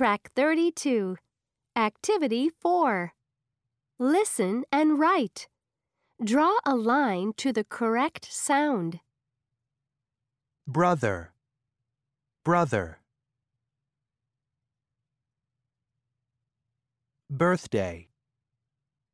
Track 0.00 0.30
32. 0.34 1.18
Activity 1.76 2.48
4. 2.48 3.12
Listen 3.98 4.64
and 4.72 4.98
write. 4.98 5.46
Draw 6.24 6.56
a 6.64 6.74
line 6.74 7.34
to 7.36 7.52
the 7.52 7.64
correct 7.64 8.26
sound. 8.32 9.00
brother, 10.66 11.34
brother. 12.46 13.00
Birthday, 17.28 18.08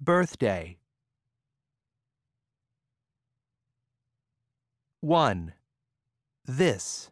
birthday. 0.00 0.78
One, 5.02 5.52
this, 6.46 7.10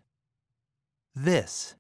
this. 1.15 1.75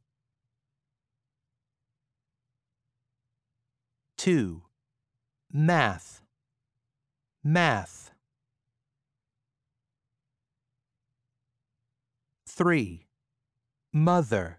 Two, 4.18 4.62
math, 5.52 6.22
math. 7.44 8.10
Three, 12.48 13.06
mother, 13.92 14.58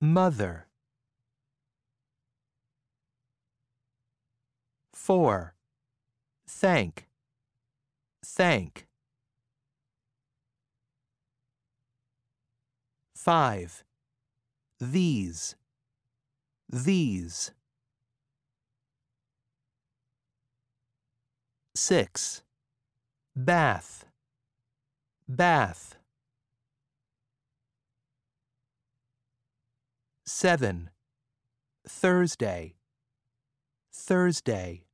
mother. 0.00 0.66
Four, 4.92 5.54
thank, 6.48 7.06
thank. 8.24 8.88
Five, 13.14 13.84
these, 14.80 15.54
these. 16.68 17.52
Six, 21.74 22.42
bath, 23.34 24.04
bath. 25.28 25.96
Seven, 30.26 30.90
Thursday, 31.86 32.74
Thursday. 33.92 34.84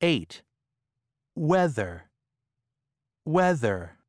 Eight, 0.00 0.42
weather, 1.34 2.10
weather. 3.24 3.99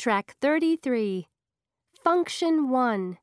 Track 0.00 0.34
33. 0.40 1.28
Function 2.02 2.70
1. 2.70 3.18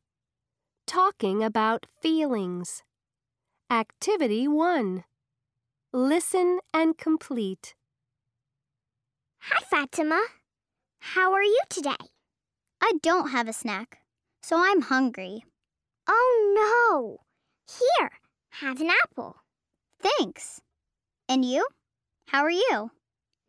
Talking 0.85 1.43
about 1.43 1.87
feelings. 2.03 2.83
Activity 3.71 4.47
1. 4.47 5.03
Listen 5.91 6.59
and 6.71 6.95
complete. 6.95 7.73
Hi, 9.39 9.63
Fatima. 9.63 10.21
How 10.99 11.33
are 11.33 11.41
you 11.41 11.59
today? 11.67 12.11
I 12.79 12.91
don't 13.01 13.31
have 13.31 13.47
a 13.47 13.53
snack, 13.53 14.01
so 14.43 14.57
I'm 14.59 14.81
hungry. 14.81 15.45
Oh, 16.07 16.29
no. 16.61 17.21
Here, 17.75 18.11
have 18.61 18.81
an 18.81 18.91
apple. 19.03 19.37
Thanks. 19.99 20.61
And 21.27 21.43
you? 21.43 21.65
How 22.27 22.43
are 22.43 22.51
you? 22.51 22.91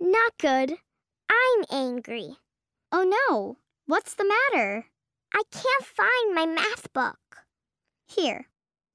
Not 0.01 0.33
good. 0.39 0.79
I'm 1.31 1.65
angry. 1.71 2.39
Oh 2.91 3.05
no, 3.05 3.59
what's 3.87 4.15
the 4.15 4.25
matter? 4.25 4.87
I 5.35 5.43
can't 5.53 5.85
find 5.85 6.35
my 6.35 6.47
math 6.47 6.91
book. 6.95 7.45
Here, 8.07 8.47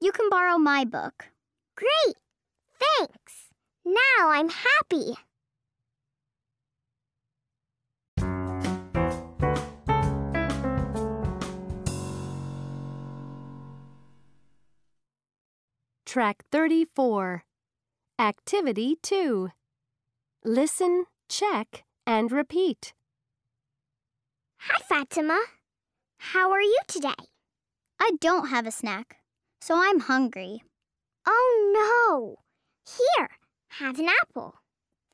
you 0.01 0.11
can 0.11 0.29
borrow 0.29 0.57
my 0.57 0.83
book. 0.83 1.29
Great. 1.75 2.15
Thanks. 2.79 3.49
Now 3.85 4.29
I'm 4.29 4.49
happy. 4.49 5.13
Track 16.05 16.43
34. 16.51 17.43
Activity 18.19 18.97
2. 19.01 19.49
Listen, 20.43 21.05
check, 21.29 21.83
and 22.05 22.31
repeat. 22.31 22.93
Hi, 24.69 24.79
Fatima. 24.87 25.37
How 26.19 26.51
are 26.51 26.61
you 26.61 26.79
today? 26.87 27.09
I 27.99 28.11
don't 28.21 28.47
have 28.47 28.65
a 28.65 28.71
snack, 28.71 29.17
so 29.59 29.75
I'm 29.75 29.99
hungry. 29.99 30.63
Oh, 31.27 31.73
no. 31.75 32.37
Here, 32.87 33.27
have 33.79 33.99
an 33.99 34.07
apple. 34.21 34.55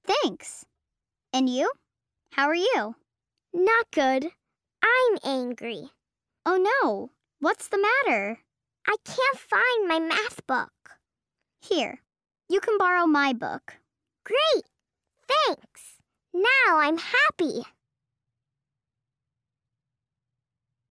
Thanks. 0.06 0.66
And 1.34 1.50
you? 1.50 1.72
How 2.34 2.46
are 2.46 2.54
you? 2.54 2.96
Not 3.52 3.90
good. 3.92 4.28
I'm 4.84 5.18
angry. 5.26 5.90
Oh 6.46 6.58
no, 6.84 7.10
what's 7.40 7.70
the 7.70 7.84
matter? 8.06 8.42
I 8.88 8.98
can't 9.04 9.40
find 9.40 9.88
my 9.88 9.98
math 9.98 10.46
book. 10.46 11.00
Here, 11.60 12.02
you 12.48 12.60
can 12.60 12.78
borrow 12.78 13.08
my 13.08 13.34
book. 13.34 13.78
Great. 14.24 14.66
Thanks. 15.28 15.96
Now 16.36 16.78
I'm 16.78 17.00
happy. 17.00 17.64